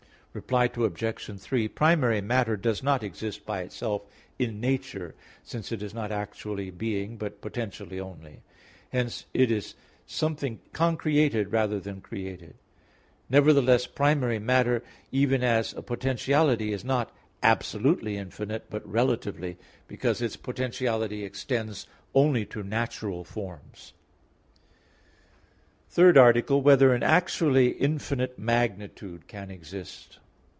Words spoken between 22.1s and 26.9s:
only to natural forms._______________________ THIRD ARTICLE [I, Q. 7, Art. 3]